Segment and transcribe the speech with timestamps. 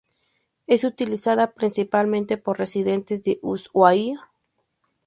[0.65, 4.31] Es utilizada principalmente por residentes de Ushuaia.